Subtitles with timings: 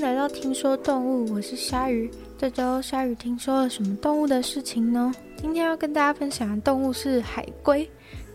[0.00, 2.08] 来到听说动物，我是鲨鱼。
[2.38, 5.12] 这周鲨鱼听说了什么动物的事情呢？
[5.36, 7.88] 今天要跟大家分享的动物是海龟。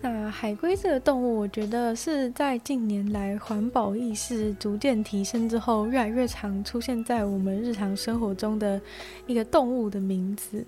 [0.03, 8.81] 那海龟这个动物，我觉得是在近年来环保意识逐渐提升之后，越来越常出现在我们日常生活中的
[9.27, 10.61] 一个动物的名字。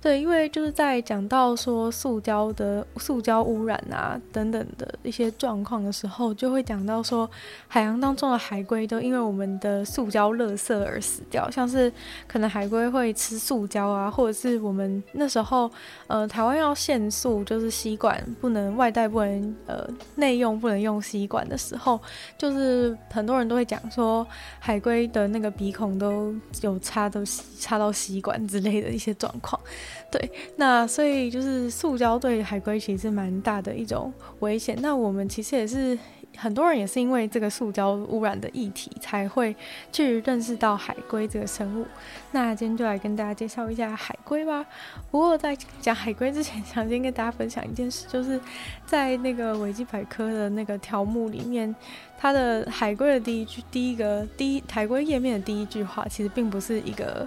[0.00, 7.30] 对，因为就是在讲到说塑胶的塑胶污染啊等等的一些状况的时候，就会讲到说
[7.66, 11.92] 海洋当中的海龟都因为我们的塑胶垃圾而死掉，像是
[12.26, 15.70] 可能海龟会吃塑胶啊，或者是我们那时候
[16.06, 18.77] 呃台湾要限塑，就是吸管不能。
[18.78, 22.00] 外带不能呃内用不能用吸管的时候，
[22.38, 24.26] 就是很多人都会讲说
[24.58, 27.20] 海龟的那个鼻孔都有插到
[27.58, 29.60] 插到吸管之类的一些状况。
[30.10, 34.78] 对，那所以就是塑胶对海龟其实是蛮大的一种危险。
[34.80, 35.98] 那我们其实也是。
[36.36, 39.54] 很多人也是因为这个塑胶污染的议题，才会
[39.90, 41.86] 去认识到海龟这个生物。
[42.32, 44.64] 那今天就来跟大家介绍一下海龟吧。
[45.10, 48.40] 不过在讲海龟之前，想先跟大家分享一件事，就是
[48.86, 51.74] 在那个维基百科的那个条目里面，
[52.16, 57.26] 它的海龟的第一句、第一个、第一海龟页面的第一句话，其实并不是一个，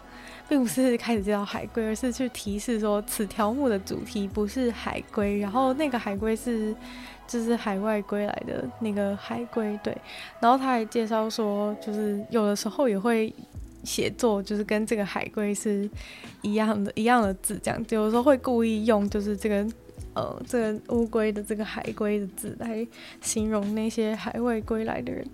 [0.52, 6.76] 并不是开始介绍海龟，而是去提示说此条目的主题不是海龟，然后那个海龟是。
[7.28, 9.96] 就是海外归来的那个海龟，对。
[10.42, 13.34] 然后他还介绍说，就是有的时候也会
[13.86, 15.90] 写作，就是跟这个海龟是
[16.42, 17.86] 一样的，一样的字，这样。
[17.88, 19.66] 有的时候会故意用，就是这个
[20.14, 22.86] 呃，这个乌龟的这个海龟的字来
[23.22, 25.26] 形容那些海外归来的人。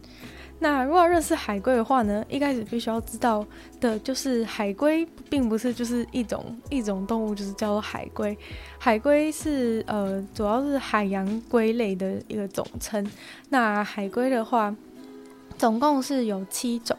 [0.59, 3.45] 那如果要认识海龟的话呢，一开始必须要知道
[3.79, 8.35] 的就是海龟并不是就是一种一种动物，就是叫做海龟。
[8.79, 13.05] 海龟是呃主要是海洋龟类的一个总称。
[13.49, 14.75] 那海龟的话，
[15.57, 16.97] 总共是有七种。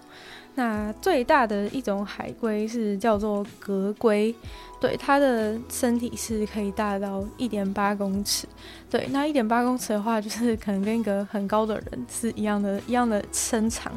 [0.55, 4.35] 那最大的一种海龟是叫做革龟。
[4.81, 8.47] 对，它的身体是可以大到一点八公尺。
[8.89, 13.93] 对，那一点八公尺的话，就是可能跟一个很高的人是一样的，一样的身长。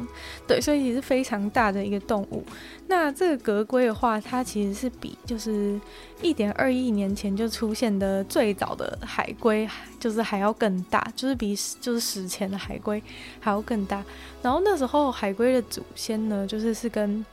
[0.46, 2.44] 对，所以也是非常大的一个动物。
[2.88, 5.80] 那这个格龟的话，它其实是比就是
[6.20, 9.66] 一点二亿年前就出现的最早的海龟，
[9.98, 13.02] 就是还要更大，就是比就是史前的海龟
[13.40, 14.04] 还要更大。
[14.42, 17.24] 然后那时候海龟的祖先呢，就是是跟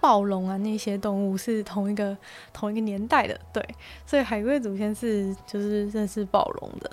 [0.00, 2.16] 暴龙啊，那些动物是同一个
[2.52, 3.62] 同一个年代的，对，
[4.06, 6.90] 所以海龟祖先是就是认识暴龙的。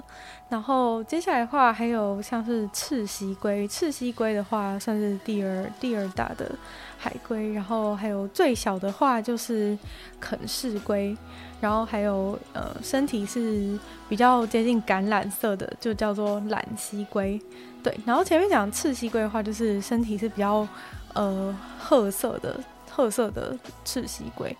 [0.50, 6.50] 然后接下来的话，还有像是赤溪龟，赤溪龟的话算是第二第二大的
[6.98, 7.52] 海龟。
[7.54, 9.78] 然后还有最小的话就是
[10.22, 11.16] 肯氏龟，
[11.60, 17.42] 然后还有呃身体是比较接近橄榄色的，就叫做榄溪龟。
[17.84, 20.66] 对，然后前面讲赤溪龟的话，就是身体是比较
[21.14, 22.58] 呃褐色的。
[22.98, 24.58] 褐色的赤蠵龟，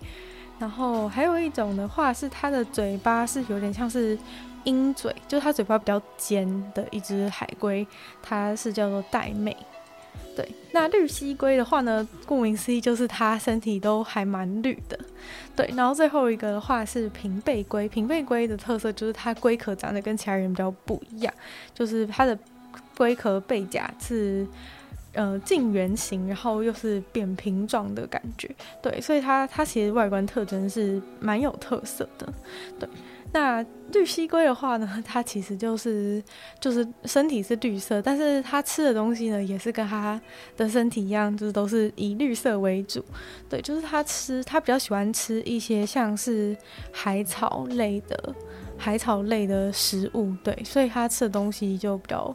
[0.60, 4.16] 然后还有一种的话是它的嘴巴是有点像是
[4.62, 7.84] 鹰嘴，就是它嘴巴比较尖的一只海龟，
[8.22, 9.56] 它是叫做带妹。
[10.36, 14.96] 对，那绿蠵龟的话呢，顾名思义就是它身体都还蛮绿的。
[15.56, 21.34] 对，然后最后一个的话是平背龟，平背龟的特色就是它龟壳长得跟其他人比较不一样，
[21.74, 22.38] 就是它的
[22.96, 24.46] 龟壳背甲是。
[25.18, 28.48] 呃，近圆形，然后又是扁平状的感觉，
[28.80, 32.32] 对，所以它它其实外观特征是蛮有特色的，
[32.78, 32.88] 对。
[33.32, 33.60] 那
[33.92, 36.22] 绿蠵龟的话呢，它其实就是
[36.60, 40.20] 就是身体是绿色，但是它吃的东西呢，也是跟它
[40.56, 43.04] 的身体一样，就是都是以绿色为主，
[43.50, 46.56] 对，就是它吃它比较喜欢吃一些像是
[46.92, 48.32] 海草类的
[48.76, 52.32] 海草类的食物，对，所以它吃的东西就比较。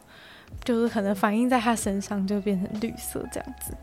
[0.62, 3.74] 就是可能反映在他身上就变成绿色这样子。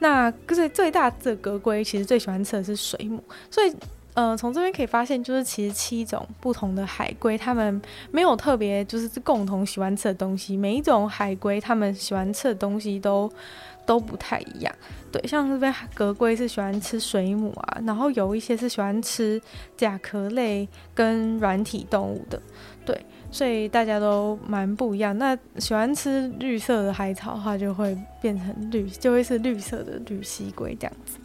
[0.00, 3.70] 那最最大的格龟其实最喜欢吃的是水母，所以
[4.14, 10.56] 呃从这边可以发现，就是其实七种不同的海龟，它们没有特别就是共同喜欢吃的东西。
[10.56, 13.30] 每一种海龟它们喜欢吃的东西都
[13.90, 14.72] 都不太一样。
[15.10, 19.42] 对，像这边革龟是喜欢吃水母啊，然后有一些是喜欢吃
[19.76, 22.40] 甲壳类跟软体动物的。
[22.86, 22.96] 对。
[23.32, 25.16] 所以大家都蛮不一样。
[25.16, 31.16] 那喜欢吃绿色的海草的话，就会变成绿，就会是绿色的绿蠵龟这样子。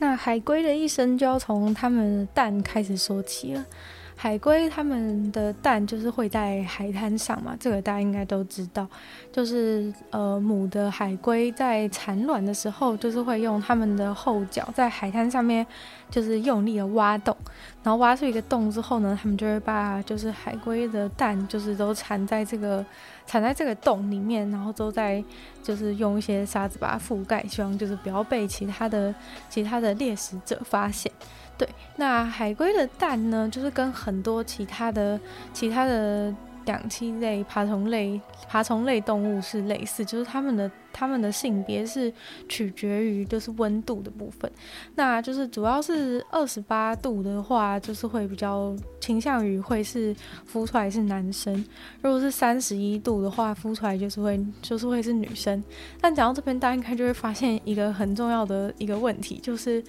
[0.00, 3.64] 那海龟的一生就要从它们的蛋开始说起了。
[4.14, 8.86] 海龟它们的蛋就是会在海滩上嘛，这个大家应该都知道。
[9.32, 15.66] 就是呃，母的海龟在产卵的时候，就是会用它们的后脚在海滩上面，
[16.10, 17.36] 就是用力的挖洞，
[17.82, 22.84] 然后挖出一个洞之后呢，他们就会把就是海龟的蛋，就是都缠在这个
[23.26, 25.24] 缠在这个洞里面，然后都在
[25.62, 29.12] 就是用一些沙子把它覆盖，希望就是不要被其他的
[29.48, 31.10] 其他的猎食者发现。
[31.58, 35.18] 对，那海龟的蛋呢，就是跟很多其他的
[35.52, 36.34] 其他的
[36.64, 40.70] 两栖类、爬虫类、爬虫类动物是类似，就是它们的。
[40.92, 42.12] 他们的性别是
[42.48, 44.50] 取决于就是温度的部分，
[44.96, 50.14] 那就是主要是二十八度的话，就是会比较倾向于会是
[50.52, 51.54] 孵出来是男生；
[52.02, 55.62] 如果是三十一度的话，孵出来就是会就是会是女生。
[56.00, 59.82] 但讲到这边，大家应该就会发现一个很重要的一个问题，就是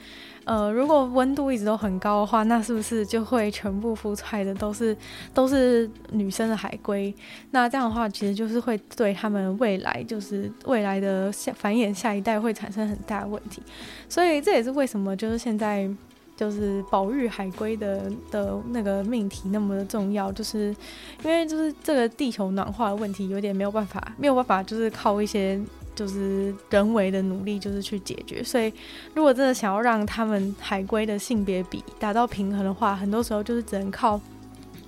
[0.46, 4.96] 呃，如果温度一直都很高的话，那是不是就会全部孵出来的都是
[5.34, 7.14] 都是女生的海龟？
[7.52, 10.93] 那这样的话，其实就是会对他们未来就是未来。
[11.00, 13.62] 的下繁衍下一代会产生很大的问题，
[14.10, 15.90] 所以这也是为什么就是现在
[16.36, 20.76] 就是保育海龟的的那个命题那么的重要，就是
[21.24, 25.62] 因为就是这个地球暖化的问题有点没有办法没有办法就是靠一些
[25.96, 28.74] 就是人为的努力就是去解决，所以
[29.14, 34.20] 如果真的想要让他们海龟的性别比达到平衡的话，很多时候就是只能靠。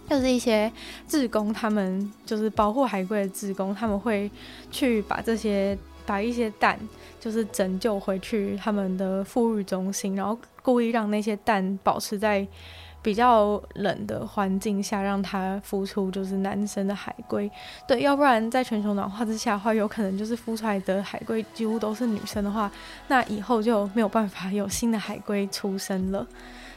[0.07, 0.71] 就是一些
[1.07, 4.29] 志工，他们就是保护海龟的志工，他们会
[4.69, 5.75] 去把这些
[6.05, 6.79] 把一些蛋，
[7.19, 12.47] 就是拯救回去他们的复育中心，然后故意让那些蛋保持在
[13.01, 17.49] 比较冷的环境下，让它孵出就是男生的海龟。
[17.87, 22.71] 对，要不然在全球暖化之下的话，有可能就是孵出来的海龟几乎都是女生的话，
[23.07, 26.25] 那以后就没有办法有新的海龟出生了。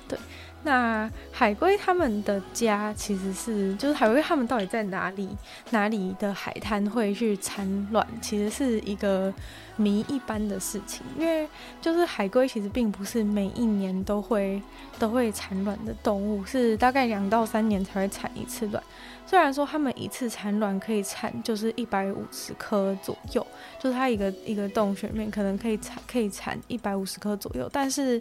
[0.06, 0.18] 对。
[0.64, 5.28] 那海龟他们的家其实是，就是海龟他们到底在哪里？
[5.70, 8.06] 哪里的海滩会去产卵？
[8.20, 9.32] 其实是一个
[9.76, 11.48] 谜一般的事情，因为
[11.80, 14.60] 就是海龟其实并不是每一年都会
[14.98, 18.82] 都会产卵的动物，是大概两到三年才会产一次卵。
[19.24, 23.46] 虽然说他们一次产卵可以产就是一百五十颗左右，
[23.78, 28.20] 就是它一个一个洞穴里面可能可以产可以产一百五十颗左右，但是。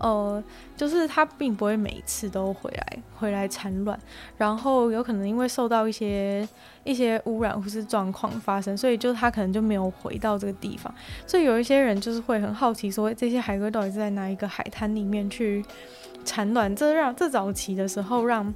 [0.00, 0.42] 呃，
[0.76, 3.98] 就是它并不会每一次都回来回来产卵，
[4.36, 6.48] 然后有可能因为受到一些
[6.84, 10.92] 一些污染或是状况发生，所以就它可能就没有回到这个地方。
[11.26, 15.64] 所以有一些人就是会很好奇，说这些海龟到底是在哪一个海滩里面去
[16.24, 16.74] 产卵？
[16.74, 18.52] 这让这早期的时候让。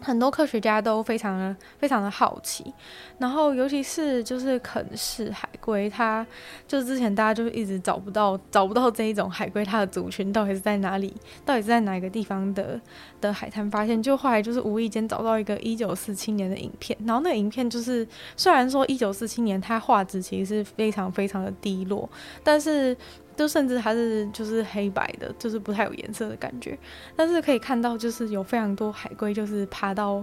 [0.00, 2.72] 很多科学家都非常的非常的好奇，
[3.18, 6.26] 然后尤其是就是肯氏海龟，它
[6.66, 11.14] 就是之前大家就是一直找不到找不到这一种海龟，它的族群到底是在哪里，
[11.44, 12.80] 到底是在哪个地方的
[13.20, 18.06] 的海滩发现，就后来就是无意间找到一个一九四七年的影片，然后那个影片就是
[18.36, 22.08] 虽然说一九四七年它画质其实是非常非常的低落，
[22.42, 22.96] 但是。
[23.38, 26.76] 就甚至还是就是黑白的，就是不太有颜色的感觉，
[27.16, 30.22] 但是可以看到就是有非常多海龟就是爬到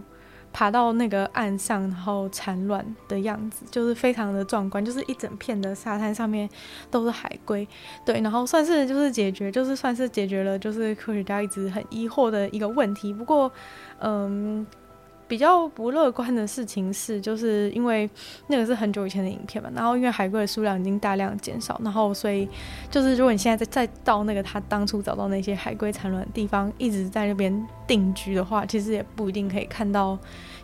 [0.54, 6.50] 爬到那个岸上，然后产卵的样子，就是非常的壮观，就是一整片的沙滩上面
[6.92, 7.68] 都是海龟，
[8.06, 13.52] 对，然后算是就是解决，就是算是解决了就是科学家一直很疑惑的一个问题，不过
[14.00, 14.68] 嗯。
[15.28, 18.10] 比较不乐观的事情是，就是因为
[18.48, 22.48] 那个是很久以前的影片嘛，然后因为海龟的数量已经大量减少，然后所以
[22.92, 30.18] 就是如果你现在再再到那个他当初找到那些海龟产卵的地方，一直在那边定居的话，其实也不一定可以看到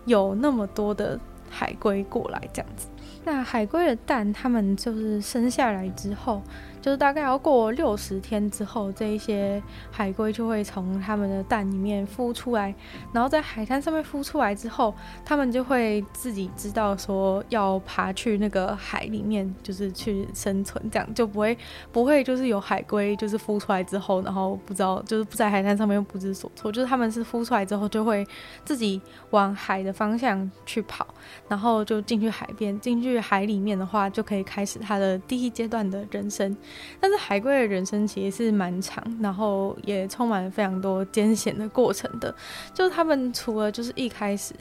[0.05, 1.19] 有那么多的
[1.49, 2.87] 海龟过来这样子。
[3.23, 6.41] 那海龟的蛋，它们就是生下来之后。
[6.81, 9.61] 就是大概要过六十天之后，这一些
[9.92, 12.73] 海龟就会从它们的蛋里面孵出来，
[13.14, 21.56] 然后在海滩上面孵出来之后，它们就会自己知道说要爬去那个海里面，就是去生存，这样就不会
[21.92, 28.26] 不会就是有海龟就是孵出来之后，然后不知道就是不在海滩上面不知所措，就是它们是孵出来之后就会
[28.66, 31.06] 自己往海的方向去跑，
[31.47, 36.57] 然后就进去海边，进去海里面的话就可以开始它的第一阶段的人生。
[36.99, 42.33] 但是海龟的人生其实是蛮长，然后也充满了非常多艰险的过程的。
[42.73, 44.54] 就是他们除了就是一开始，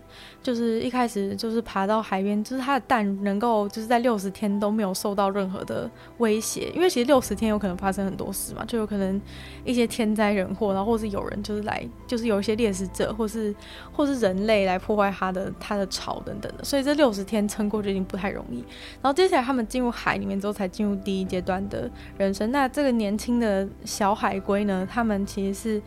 [0.43, 9.21] 就是一开始就是爬到海边，就是它的蛋能够就是在六十天都没有受到任何的威胁，因为其实六十天有可能发生很多事嘛，就有可能
[9.64, 13.55] 一些天灾人祸，然后或是有人就是来，就是有一些猎食者，或是
[13.93, 18.64] 或是人类来破坏它的它的巢等等的，所以这六十天撑过就已经不太容易。
[19.02, 21.90] 然后接下来他们进入海里面之后，才进入第一阶段的。
[22.19, 22.50] 人生。
[22.50, 25.83] 那这个年轻的小海龟呢，他们其实是，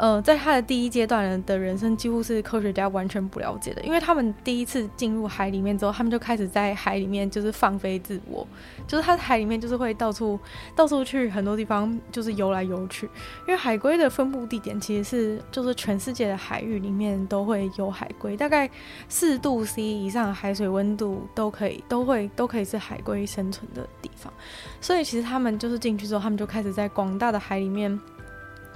[0.00, 8.46] 呃，在他的第一阶段的人生，几乎是科学家完全不了解的，因为他们第一次进入海里面之后，他们就开始在海里面就是放飞自我，
[8.86, 10.40] 就是他在海里面就是会到处
[10.74, 13.04] 到处去很多地方，就是游来游去。
[13.46, 18.70] 因为海龟的分布地点其实是就是全世界的海域里面都会有海龟，大概
[19.06, 24.32] 四度 C 以上的海水温度都可以都会都可以是海龟生存的地方，
[24.80, 28.00] 所以其实他们就是进去之后，他们就开始在广大的海里面。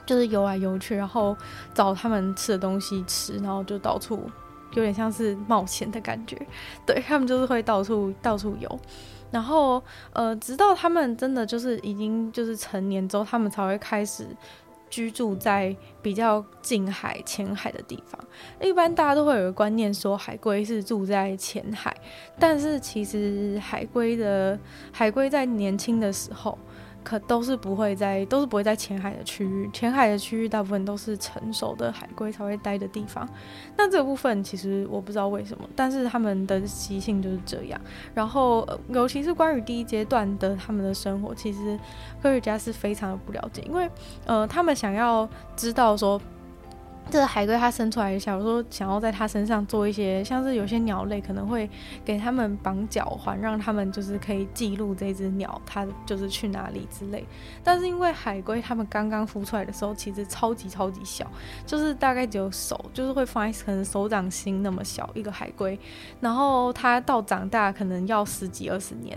[0.06, 1.36] 就是游来游去，然后
[1.72, 4.28] 找他们吃的东西吃，然后就到处
[4.72, 6.36] 有点像是冒险的感觉。
[6.84, 8.80] 对，他们就是会到处到处游，
[9.30, 9.82] 然后
[10.12, 14.26] 呃，直到他们真的就是已经就是成年之后，他们才会开始
[14.90, 18.20] 居住在比较近海、浅海的地方。
[18.60, 21.96] 一般大家都会有个观念说海龟是住在浅海，
[22.38, 24.58] 但是其实海龟的
[24.92, 26.58] 海龟在年轻的时候。
[27.04, 29.70] 可都是不会在，都是不会在浅海的区域。
[29.72, 33.28] 浅海的区域大部分都是成熟的海龟才会待的地方。
[33.76, 37.80] 那这部分其实我不知道为什么，但是他们的习性就是这样。
[38.14, 41.78] 然后，尤其是关于第一阶段的他们的生活，其实
[42.22, 43.88] 科学家是非常的不了解，因为
[44.24, 46.20] 呃，他们想要知道说。
[47.10, 51.70] 这个海龟它生出来，假如说想要在它身上做一些，像是有些鸟类可能会
[52.04, 57.24] 给它们绑脚环，让它们就是可以记录这只鸟它就是去哪里之类。
[57.62, 61.30] 但是因为海龟它们刚刚孵出来的时候，其实超级超级小，
[61.64, 65.78] 就是大概只有手，就是会放在可能手掌心那么小一个海龟，
[66.20, 69.16] 然后它到长大可能要十几二十年。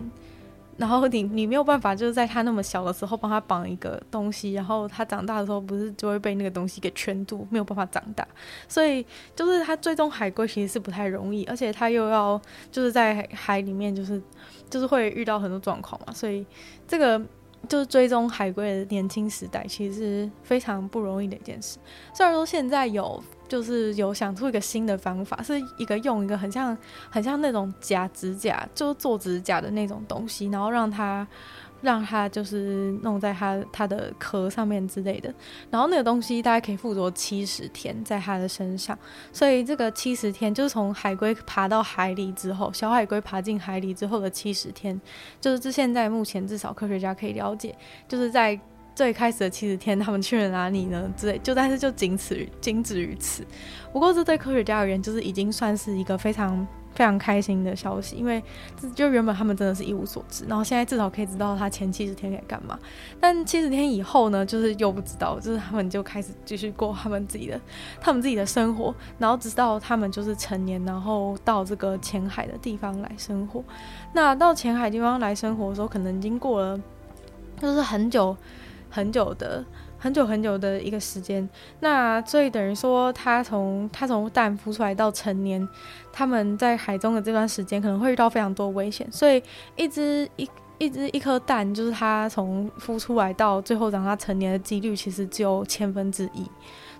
[0.78, 8.26] 然后你你没有办法，就是在它那么小的时候帮它绑一个东西，然后它长大的时候不是就会被那个东西给圈住，没有办法长大。
[8.68, 9.06] 所以
[9.36, 12.40] 就是它追踪海龟其实是不太容易，而且它又要
[12.72, 14.22] 就是在海里面，就是
[14.70, 16.14] 就是会遇到很多状况嘛。
[16.14, 16.46] 所以
[16.88, 17.20] 这个
[17.68, 21.80] 就是追踪海龟的年轻时代，其实是非常不容易的一件事。
[22.14, 23.24] 虽然说现在有。
[23.48, 26.78] 就是有想出一个新的方法，是一个用一个很像
[27.10, 31.28] 很像那种假指甲，就做指甲的那种东西，然后让它
[31.82, 35.34] 让它就是弄在它它的壳上面之类的，
[35.70, 38.98] 然后那个东西大概可以附着七十天在它的身上，
[39.32, 45.00] 所以这个七十天就是从海龟爬到海里之后，小海龟爬进海里之后的七十天，
[45.40, 47.76] 就是这现在目前至少科学家可以了解，
[48.08, 48.60] 就是在。
[48.98, 51.08] 最开始的七十天，他们去了哪里呢？
[51.16, 53.46] 之类，就但是就仅此于仅止于此。
[53.94, 58.42] 不过这对科学家而言，就是已经算是一个非常非常开心的消息，因为
[58.96, 62.80] 就原本他们真的是一无所知，然后现在至少可以知道他前七十天在干嘛。
[63.20, 67.62] 但七十天以后呢，就是又不知道，就是他们就开始继续过他们自己的
[68.02, 73.64] 他们自己的生活，然后直到他们就是成年，然后到这个浅海的地方来生活。
[74.12, 76.82] 那到浅海地方来生活的时候，可能已经过了
[77.62, 78.36] 就是很久。
[78.98, 79.64] 很久的、
[80.00, 81.48] 很久很久的一个时间，
[81.82, 85.68] 那所以等于说，他从他从蛋孵出来到成年，
[86.12, 89.44] 他们在海中的这段时间可能会遇到非常多危险，所以
[89.76, 90.50] 一只一
[90.80, 96.50] 一只一颗蛋，就是它从孵出来到最后让它成年的几率，其实只有千分之一。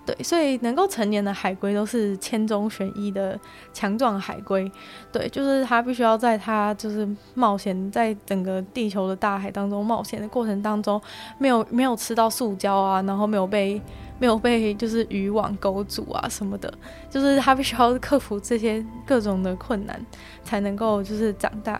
[0.08, 3.38] 对，所以能够成年的海龟都是千中选一的
[3.74, 4.70] 强壮海龟。
[5.12, 10.98] 对，就是它必须要在它就是冒险在整个地球的大海当中冒险的过程当中，
[11.36, 13.78] 没有没有吃到塑胶啊，然后没有被
[14.18, 16.72] 没有被就是渔网勾住啊什么的，
[17.10, 20.00] 就是它必须要克服这些各种的困难，
[20.42, 21.78] 才能够就是长大。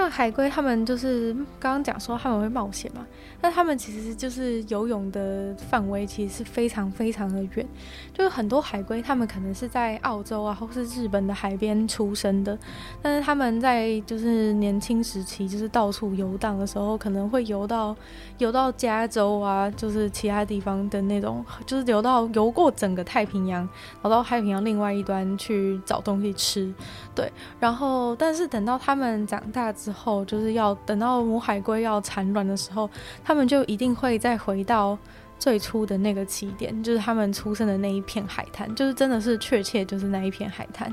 [0.00, 3.06] 那海龟他们就是刚刚讲说他们会冒险嘛，
[3.42, 7.66] 那他们其实就是游泳的范围其实是非常非常的远，
[8.14, 12.58] 就是很多海龟他们可能是在澳洲啊或是日本的海边出生的，
[13.02, 17.94] 但是他们在就是年轻时期就是到处游荡的时候，可能会游到
[18.38, 23.68] 游到加州啊，就是其他地方的那种，就是游到游过整个太平洋，
[24.00, 26.72] 跑到太平洋另外一端去找东西吃，
[27.14, 32.88] 对，然后但是等到他们长大之，之后就是要等到母海龟要产卵的时候，
[33.24, 34.96] 他们就一定会再回到
[35.36, 40.92] 最初的那个起点，就是他们出生的那一片海滩，就是真的是确切就是那一片海滩。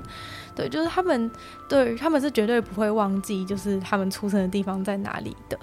[0.55, 1.29] 对，就是他们
[1.69, 5.59] 对他们是绝对不会忘记，就是他们出生的地方在哪里的。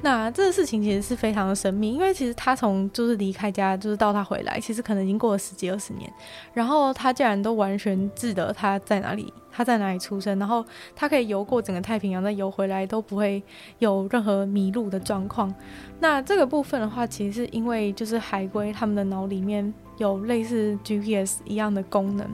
[0.00, 6.12] 那这个事情其实是非常的神秘，因为其实他从就是离开家，就是到他回来，其实可能已经过了十几二十年，
[6.52, 10.64] 然后他竟然都完全记得他在哪里，他在哪里出生，然后
[10.96, 13.42] 他可以游过整个太平洋，再游回来都不会
[13.78, 15.54] 有任何迷路的状况。
[16.00, 22.26] 那这个部分的话，其实是因为就是海龟他们的脑里面有类似 GPS 一样的功能。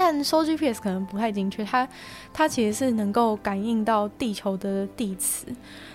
[0.00, 1.86] 但收 GPS 可能不太精确，它
[2.32, 5.44] 它其实是能够感应到地球的地磁，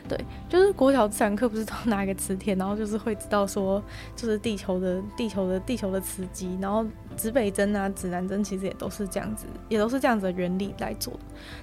[0.07, 0.15] 对，
[0.47, 3.81] 就是国小自然课不是都拿个磁铁，然后就是会知道说，
[4.15, 6.85] 就是地球的地球的地球的磁极，然后
[7.17, 11.11] 指北针啊、指南针其实也都是这样子，也都是这样子的原理来做。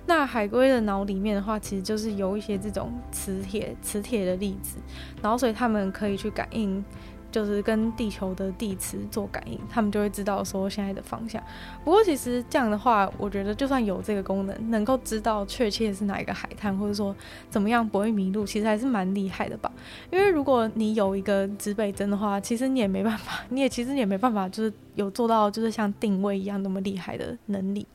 [0.04, 4.78] 那海龟的脑里面的话，其实就是有一些这种磁铁磁铁的粒子，
[5.22, 6.84] 然后所以他们可以去感应。
[7.32, 11.42] 就是跟地球的地磁做感应，他们就会知道说现在的方向。
[11.82, 17.16] 不过其实这样的话，我觉得就算有这个功能，能够知道确切是哪一个海滩，或者说
[17.50, 19.72] 怎么样不会迷路，其实还是蛮厉害的吧。
[20.10, 27.86] 因为如果你有一个指北针的话，其实你也没办法，你也其实你也没办法，就是有做到就是像定位一样那么厉害的能力。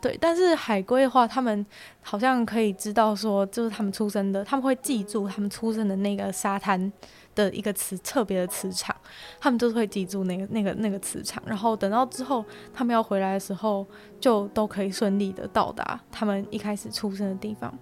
[0.00, 1.66] 对，但是海龟的话，他们
[2.00, 6.92] 好像可以知道说，就是他们出生的，他们会记住他们出生的那个沙滩。
[7.38, 8.94] 的一个磁特别的磁场，
[9.38, 13.86] 他们就是会记住那个那个那个磁场，然后等到之后他们要回来的时候，
[14.18, 17.72] 就都可以顺利的到达他们一开始出生的地方。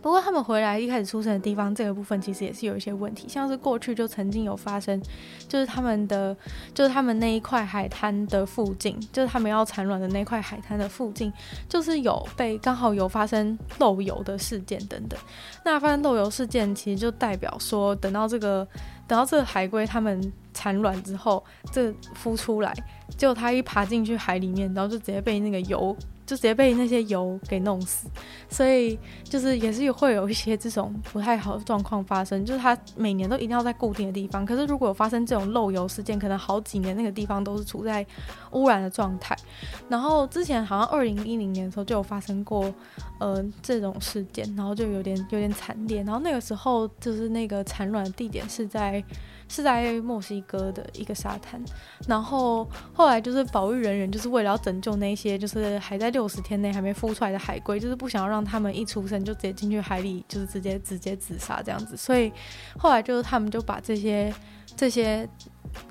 [0.00, 5.00] 不过他们回来一开始出生的地方这个部分其实也是有一些问题，像是过去就曾经有发生，
[5.48, 6.36] 就是他们的
[6.72, 11.32] 就是他们那一块海滩的附近，就是他们要产卵的那块海滩的附近，
[11.68, 15.18] 就是有被刚好有发生漏油的事件等等。
[15.64, 18.66] 那发生漏油事件其实就代表说，等到这个
[19.06, 22.72] 等到这个海龟他们产卵之后，这孵出来，
[23.16, 25.96] 结果它一爬进去海里面，然后就直接被那个油。
[26.28, 28.06] 就直接被那些油给弄死，
[28.50, 32.44] 所以就是也是会有一些这种不太好的状况发生。
[32.44, 38.04] 就是它每年都一定要在固定的地方，可是如果有发生这种漏油事件，可能好几年那个地方都是处在
[38.50, 39.34] 污染的状态。
[39.88, 42.70] 然后之前好像二零一零年的时候就有发生过，
[43.18, 46.02] 呃，这种事件，然后就有点有点惨烈。
[46.02, 49.02] 然后那个时候就是那个产卵地点是在。
[49.48, 51.60] 是在墨西哥的一个沙滩，
[52.06, 62.32] 然后后来就是保育人员就是为了要拯救那些就是还在六十天内还没孵出来的海龟，就是不想要让他们一出生就直接进去海里，就是直接直接自杀这样子，所以
[62.78, 64.32] 后来就是他们就把这些
[64.76, 65.28] 这些。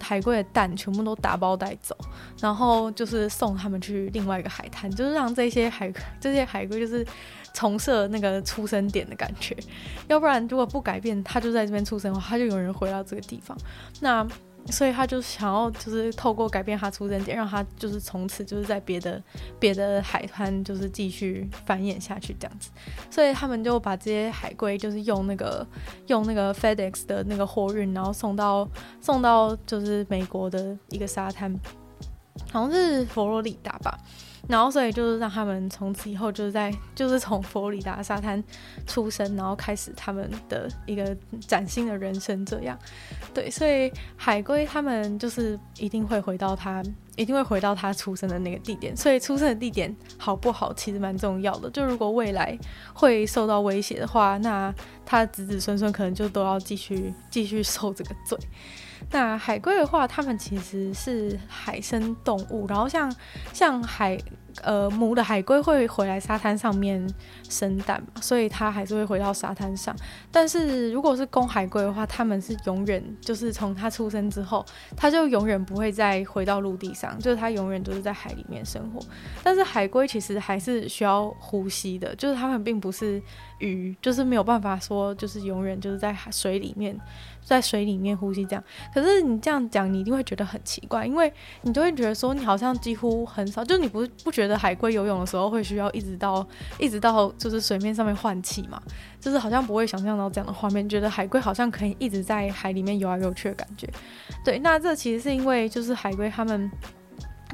[0.02, 1.96] 海龟的蛋全部都打包带走，
[2.42, 7.06] 然后就是送他们去另外一个海滩，就是让这些海这些海龟就是
[7.58, 9.56] 重设那个出生点的感觉。
[10.08, 13.58] 要不然如果不改变，他就在这边出生的话，他就有人回到这个地方。
[14.02, 14.28] 那。
[14.70, 19.24] 所以他就想要，就是透过改变他出生点，让他就是从此就是在别的
[19.58, 22.70] 别的海滩，就是继续繁衍下去这样子。
[23.10, 25.66] 所以他们就把这些海龟，就是用那个
[26.08, 28.68] 用那个 FedEx 的那个货运，然后送到
[29.00, 31.58] 送到就是美国的一个沙滩，
[32.52, 33.98] 好像是佛罗里达吧。
[34.48, 38.42] 然后，所以就是让他们从此以后就是在就是从佛罗里达沙滩
[38.86, 42.46] 出生，然后开始他们的一个崭新的人生。
[42.46, 42.78] 这样，
[43.34, 46.82] 对，所以海龟他们就是一定会回到他，
[47.18, 48.96] 一定会回到他出生的那个地点。
[48.96, 51.70] 所以出生的地点好不好，其实蛮重要的。
[51.72, 52.58] 就如果未来
[52.94, 54.74] 会受到威胁的话，那
[55.06, 58.38] 他子子孙孙可能就都要继续继续受这个罪。
[59.12, 63.14] 那海龟的话，它们其实是海生动物，然后像
[63.54, 64.18] 像海。
[64.64, 67.08] 呃，母的海龟会回来沙滩上面
[67.48, 69.96] 生蛋嘛，所以它还是会回到沙滩上。
[70.32, 79.00] 但是如果是公海龟的话，它们是永远就是从它出生之后，它就永远不会再回到陆地上，就是它永远都是在海里面生活。
[79.44, 83.22] 但是海龟其实还是需要呼吸的，就是它们并不是
[83.60, 87.00] 鱼，就是没有办法说就是永远就是在水里面。
[87.48, 96.46] 在水里面呼吸这样，可是你这样讲，你一定会觉得很奇怪，因为你就会觉得说，你好像几乎很少，就你不不觉得海龟游泳的时候会需要一直到
[96.78, 98.82] 一直到就是水面上面换气嘛？
[99.22, 103.88] 就是好像不会想象到这样的画面，觉得海龟好像可以一直在海里面游来游去的感觉。
[104.44, 106.70] 对，那这其实是因为就是海龟它们。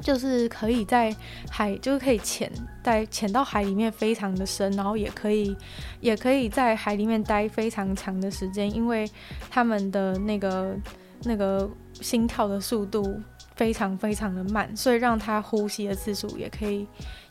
[0.02, 1.16] 就是可以在
[1.50, 2.52] 海，就是可以潜，
[2.84, 5.56] 在潜到海里面非常的深，然后也可以，
[6.00, 9.10] 也可以在海里面待非常长的时间，因为
[9.50, 10.76] 他们的那个
[11.24, 11.70] 那个
[12.02, 13.22] 心跳的速度
[13.64, 16.86] 非常非常的慢，所以让他呼吸的次数也可以。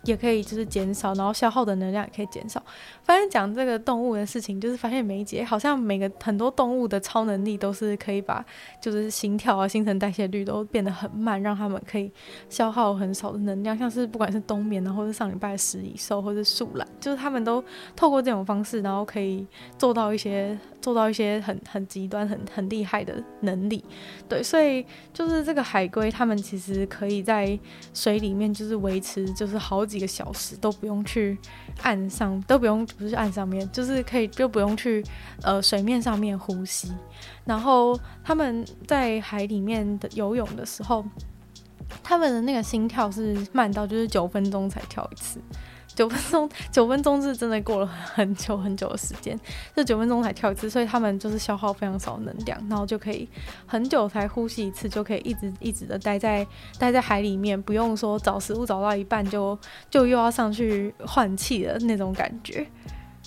[0.04, 2.60] 也可以就是减少，然后消耗的能量也可以减少。
[3.04, 8.44] 发现讲这个动物的事情，就是发现每一节好像每个很多动物的超能力都是可以把
[8.80, 12.10] 就是心跳啊、新陈代谢率都变得很慢，让他们可以
[12.48, 13.78] 消耗很少的能量。
[13.78, 17.62] 像是不管是冬眠啊，或是上礼拜的食蚁兽，或者树懒，就是他们都
[17.94, 19.46] 透过这种方式，然后可以
[19.78, 23.84] 做到一些做到一些很很极端、很很厉害的能力。
[24.28, 27.58] 对，所以就是这个海龟它，他们其实可以在
[27.92, 29.82] 水里面就是维持就是好。
[29.82, 31.36] 几个小时都不用去
[31.82, 35.04] 岸上，都不用不是岸上面，就是可以就不用去
[35.42, 36.90] 呃水面上面呼吸。
[37.44, 41.04] 然后他们在海里面的游泳的时候，
[42.02, 45.40] 他们的那个心跳是慢到就是九分钟才跳一次。
[45.94, 49.38] 九分钟，九分钟是真的过了很久很久的时间，
[49.74, 53.28] 这九分钟才跳一次，所以他们就是消耗非常少能量，然后就可以
[53.66, 56.46] 很久才呼吸一次，就可以一直一直的待在
[56.78, 59.58] 待在海里面，不用说找食物找到一半就
[59.90, 62.66] 就又要上去换气的那种感觉。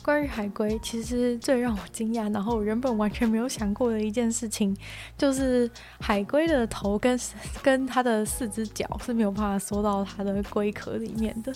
[0.05, 4.77] 关于海龟，其实最让我惊讶，然后我原本完全没有想过的一件事情，
[5.17, 5.67] 就是
[5.99, 7.19] 海龟的头跟
[7.63, 11.51] 跟它的四只脚是没有办法缩到它的龟壳里面的。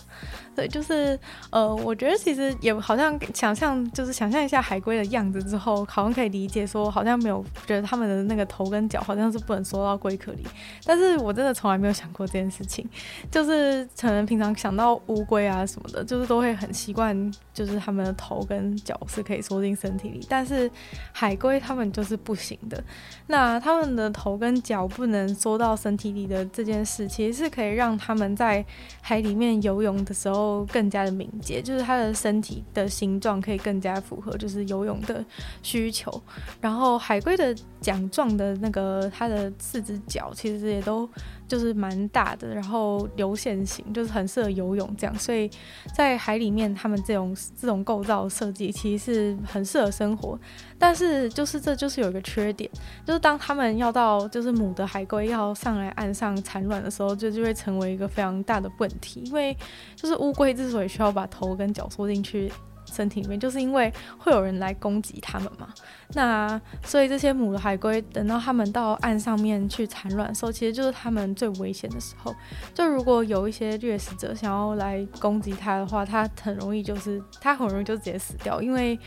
[0.55, 1.17] 对，就是
[1.51, 10.43] 呃，我觉得其实也好像想象，就是想象一下海龟的样子之后，好像可以理解说，好像没有觉得他们的那个头跟脚好像是不能缩到龟壳里。
[10.85, 12.83] 但是我真的从来没有想过这件事情，
[13.29, 18.38] 就是可能平常想到乌龟啊什么的，就是都会很习惯，就是他们的头。
[18.39, 20.69] 头跟脚是可以缩进身体里，但是
[21.11, 22.81] 海龟它们就是不行的。
[23.27, 28.65] 那它们的头跟脚不能缩到身体里的这件事，其实是可以让他们在
[29.01, 35.23] 海里面游泳的时候更加的敏捷，就是它的身体的形状可以更加符合就是游泳的
[35.61, 36.21] 需求。
[36.61, 41.09] 然后海龟的桨状的那个它的四只脚其实也都。
[41.49, 45.49] 就是蛮大的，然后流线型，就是很适合游泳这样，所以
[45.93, 50.39] 在海里面，他们这种这种构造设计其实是很适合生活。
[50.77, 52.69] 但是就是这就是有一个缺点，
[53.05, 59.57] 就是当他们要到就是母的海龟要上来岸上产卵的时候，就就会成为一个非常大的问题，因为
[59.95, 62.49] 就是乌龟之所以需要把头跟脚缩进去。
[62.93, 65.67] 身体里面，就是因为会有人来攻击他们嘛，
[66.13, 72.35] 那所以这些母的海龟等到他们到岸上面去产卵的时候，其实就是他们最危险的时候。
[72.73, 78.97] 就如果有一些掠食者想要来攻击它的话，它很容易就是它很容易就直接死掉，因为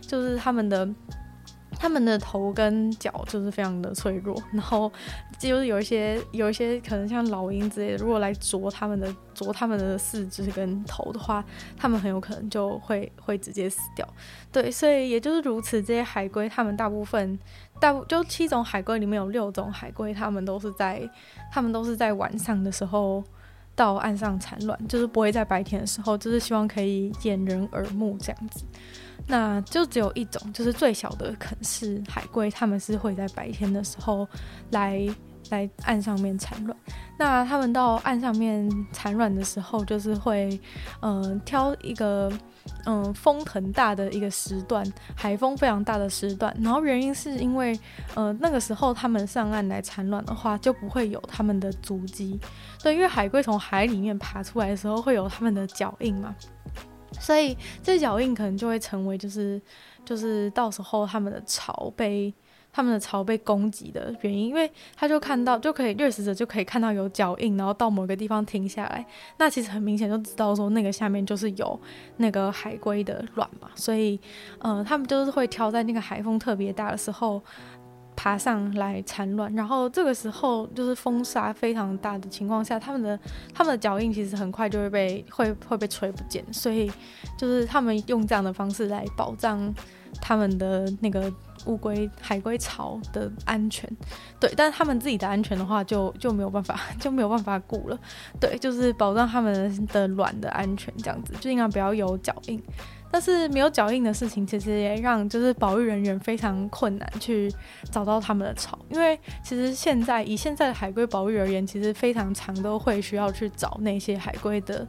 [0.00, 0.88] 就是他们的。
[1.82, 4.88] 他们的头跟脚就是非常的脆弱， 然后
[5.36, 11.44] 就是有一些有一些可能像老鹰之类的，如果来啄他们的啄他们的四肢跟头的话，
[11.76, 14.06] 他们很有可能就会会直接死掉。
[14.52, 17.36] 对，所以也就是如此，这些海龟，他们大部分
[17.80, 21.02] 大就七种海龟里面有六种海龟，他们都是在
[21.50, 23.24] 他们都是在晚上的时候
[23.74, 28.64] 到岸上产卵，就是不会在白天的时候，就是希望可以掩人耳目这样子。
[29.26, 34.28] 那就只有一种，就是最小的肯氏海龟，它们是会在白天的时候
[34.70, 35.06] 来
[35.50, 36.76] 来岸上面产卵。
[37.18, 40.60] 那他们到岸上面产卵的时候，就是会
[41.00, 42.32] 嗯、挑一个
[42.84, 46.54] 嗯、风很大的一个时段，海风非常大的时段。
[46.60, 47.78] 然后原因是因为
[48.14, 52.40] 呃那个时候他们上岸来产卵的话，就不会有他们的足迹。
[52.82, 56.34] 对，因为海龟从海里面爬出来的时候，会有他们的脚印嘛。
[57.20, 59.60] 所以这脚印可能就会成为，就是
[60.04, 62.32] 就是到时候他们的巢被
[62.72, 69.06] 他们的巢被攻击的原因，因为他就看到就可以掠食者就可以看到有脚印，然后到某个地方停下来，
[69.38, 71.78] 那其实很明显就知道说那个下面就是有
[72.16, 74.18] 那个海龟的卵嘛，所以
[74.58, 77.42] 呃他们就是会挑在那个海风特别大的时候。
[78.14, 83.18] 爬上来产卵，然后这个时候就是风沙非常大的情况下，他们的
[83.54, 86.90] 他们的脚印其实很快就会被会会被吹不见，所以
[87.38, 89.74] 就是他们用这样的方式来保障
[90.20, 91.32] 他们的那个
[91.66, 93.88] 乌龟海龟巢的安全，
[94.38, 97.98] 对，但是他们自己的安全的话就就没有办法 就没有办法顾了，
[98.38, 102.62] 对，就是保障他们的卵的安全这样子，就应该不要有脚印。
[103.12, 107.52] 但是没有脚印的事情，其实也让就是保育人员非常困难去
[107.90, 114.88] 找到他们的巢，因为其实现在以现在的海龟保育而言，其实非常常都会需要去找那些海龟的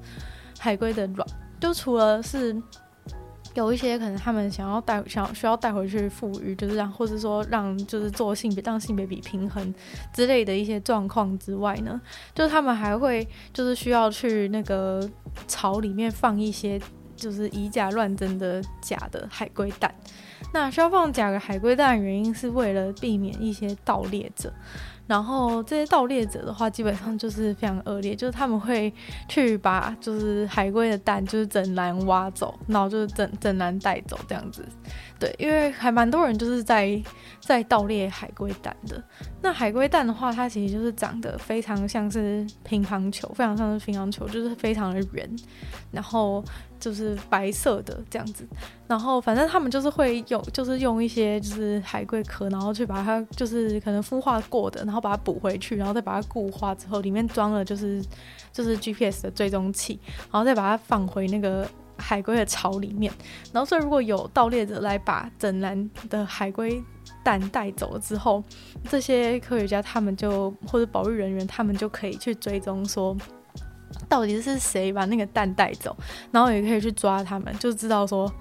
[0.58, 1.28] 海龟的卵，
[1.60, 2.56] 就除了是
[3.56, 9.76] 有一些可能他们想要带想需要带回去复育，就是让或者说让就是做性别让性别比平衡
[10.14, 12.00] 之类的一些状况之外呢，
[12.34, 15.06] 就是他们还会就是需要去那个
[15.46, 16.80] 巢里面放一些。
[17.24, 19.94] 就是以假乱真的假的海龟蛋，
[20.54, 24.52] 那消放假的海龟蛋原因是为了避免一些盗猎者。
[25.06, 28.92] 然后这些盗猎者的话，基本上就是非常恶劣，就是他们会
[29.28, 34.66] 去把就是海龟的蛋就是整篮挖走，然后就是整整篮带走这样子。
[35.20, 37.02] 对，因为还蛮多人就是在
[37.46, 39.04] 在盗猎海龟蛋的。
[39.42, 45.30] 那海龟蛋的话，它其实就是长得非常像是乒乓球，非常像是乒乓球，就是非常的圆，
[45.92, 46.44] 然后
[46.80, 48.48] 就是白色的这样子。
[48.88, 58.02] 然后反正他们就是会用，就是用一些就是海龟壳，然后去把它就是可能孵化过的，然后把它补回去，然后再把它固化之后，里面装了就是
[58.54, 60.00] 就是 GPS 的追踪器，
[60.32, 63.12] 然后再把它放回那个海龟的巢里面。
[63.52, 66.82] 然后所以如果有盗猎者来把整篮的海龟
[67.24, 68.44] 蛋带走了之后，
[68.90, 73.16] 这些科学家他们就或者保育人员他们就可以去追踪说，
[74.10, 75.96] 到底是谁把那个蛋带走，
[76.32, 78.32] 然后也可以去抓他们，就知道说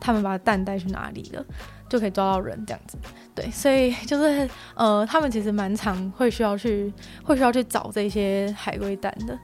[0.00, 1.44] 他们把蛋带去哪里了，
[1.88, 2.96] 就可以抓到人这样子。
[3.34, 9.38] 对，所以就是呃，他们其实蛮常会需要去会需要去找这些海龟蛋的。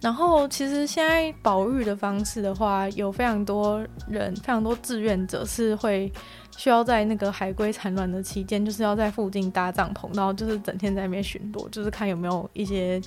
[0.00, 6.12] 然后其实现在保育的方式的话，有非常多人，非常多志愿者是会
[6.56, 13.00] 需要在那个海龟产卵的期间，就是要在附近搭帐篷，然后就是整天在那边巡逻，就是看有没有一些。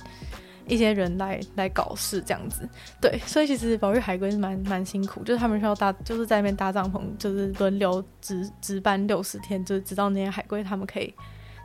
[0.66, 2.66] 一些人来来搞事这样子，
[2.98, 11.14] 对，所以其实保育海龟是蛮蛮辛苦，就是他们需要搭，就是在那边搭帐篷，就是轮流值值班六十天，就是直到那些海龟他们可以，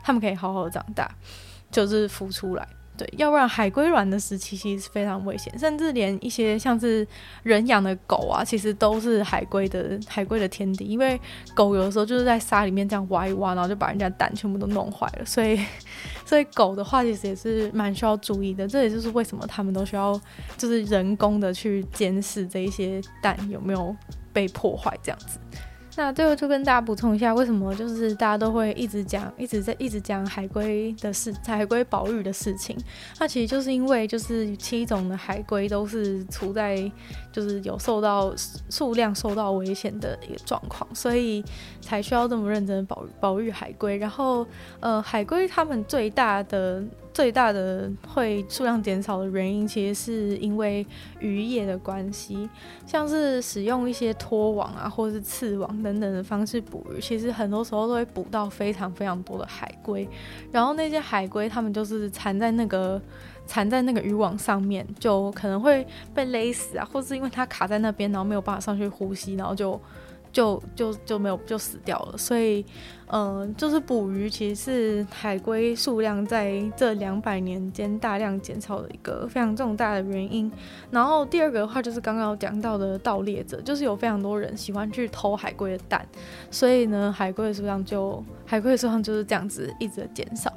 [0.02, 1.10] 他们可以好好的长大，
[1.70, 2.68] 就是孵出来。
[3.00, 7.06] 对，要不然海龟卵的时期其实是非常危险，甚至连一些像是
[7.42, 11.18] 人养的狗啊，其实都是海龟的海龟的天敌，因为
[11.54, 15.58] 狗有的时候就是在沙里面这样挖一挖，然后就把人家蛋全部都弄坏了，所以
[16.26, 20.20] 所以狗的话其实也是蛮需要注意的，这也就是为什么他们都需要
[20.58, 23.96] 就是人工的去监视这一些蛋有没有
[24.30, 25.38] 被破坏这样子。
[25.96, 32.76] 那最后就跟大家补充一下，为什么就是大家都会一直讲，一直在一直讲海龟的事，海龟保育的事情。
[33.18, 36.90] 那其实就是因为就是七种的海龟都是处在
[37.32, 38.32] 就是有受到
[38.70, 41.44] 数量受到危险的一个状况，所以
[41.80, 43.98] 才需要这么认真保保育海龟。
[43.98, 44.46] 然后
[44.78, 46.82] 呃，海龟它们最大的。
[47.20, 50.86] 最大的会数量减少的原因，其实是因为
[51.18, 52.48] 渔业的关系，
[52.86, 60.08] 像是使用一些拖网啊，或是刺网等等的方式捕鱼，其实很多时候都会捕到非常非常多的海龟。
[60.50, 62.98] 然后那些海龟，它们就是缠在那个
[63.46, 69.78] 缠在那个渔网上面，就可能会被勒死啊，或是因为它卡在那边，然后没有办法上去呼吸，然后就。
[70.32, 72.64] 就就就没有就死掉了，所以，
[73.08, 80.50] 嗯、就是捕鱼其实是海龟数量在这两百年间大量减少的一个非常重大的原因。
[80.90, 86.06] 然后第二个的话就是刚刚讲到的盗猎者，就是有非常多人喜欢去偷海龟的蛋，
[86.50, 90.52] 所以呢，海龟的数量就海龟的数量就是这样子一直减少。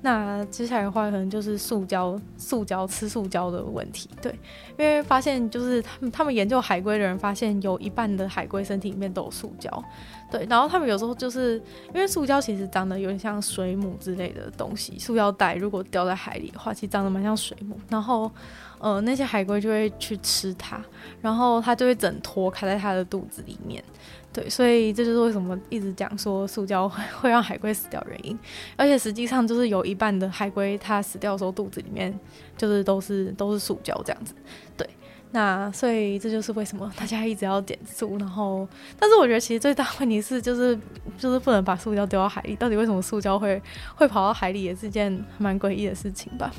[0.00, 4.32] 那接下来的话，可能就是塑胶、塑胶吃塑胶的问题，对，
[4.78, 9.82] 因为发现就是他们他们研究海龟的人发现，有一半的海龟身体里面都有塑胶，
[10.30, 11.60] 对，然后他们有时候就是
[11.92, 18.30] 因为塑胶其实长得有点像水母之类的东西，塑胶袋如果掉在海里的话，其实长得蛮像水母，然后
[18.78, 20.80] 呃那些海龟就会去吃它，
[21.20, 23.82] 然后它就会整坨卡在它的肚子里面。
[24.30, 28.38] 对，所以这就是为什么一直讲说塑胶会 会让海龟死掉原因，
[28.76, 32.16] 而且实际上就是有一半的海龟它死掉的时候肚子里面
[32.56, 34.34] 就是都是都是塑胶这样子。
[34.76, 34.88] 对，
[35.32, 40.78] 那所以这就是为什么大家一直要减塑，然后但是我觉得其实最大问题是就是
[41.16, 43.60] 就是不能把塑胶丢到海里，到底为什么塑胶会
[43.96, 46.52] 会跑到海里也是一件蛮诡异的事情吧。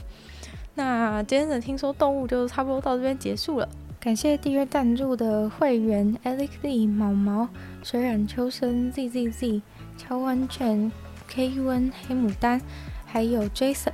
[0.76, 3.70] 那今天的听说动物就差不多到这边结束了。
[4.00, 7.50] 感谢订阅赞助的会员：Alex D、毛毛、
[7.84, 9.62] 水染秋生、Z Z Z、
[9.98, 10.90] 超温泉、
[11.28, 12.62] K U N、黑牡丹，
[13.06, 13.92] 还有 Jason。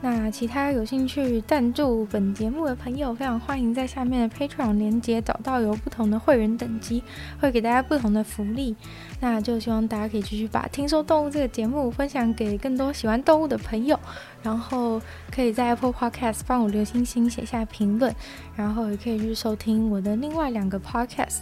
[0.00, 7.02] 那其他有兴趣赞助本节目的朋友，非常欢迎在下面的 Patreon 连接找到有不同的会员等级，
[7.40, 8.76] 会给大家不同的福利。
[9.18, 13.98] 那就希望大家可以继续把《听说动物》这个节目分享给更多喜欢动物的朋友，
[14.40, 18.14] 然后可以在 Apple Podcast 帮我留星星、写下评论，
[18.54, 21.38] 然后也可以去收听我的另外两个 Podcast。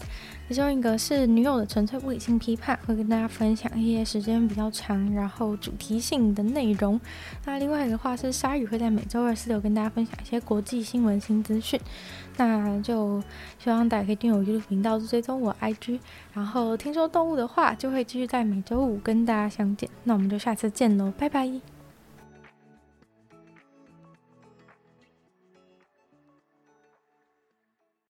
[0.49, 7.01] 其中一个是女友的纯粹物理性批判，会跟大家分享一些时间比较长，然后主题性的内容。
[7.45, 11.81] 那另外一个话是鲨鱼会在每周二、四、六跟大家分享一些国际新闻新资讯。
[12.37, 13.21] 那就
[13.59, 15.99] 希望大家可以订阅我 YouTube 频道，追踪我 IG。
[16.33, 19.89] 然后听说动物的话，就会继续在每周五跟大家相见。
[20.05, 21.76] 那我们就下次见喽，拜拜。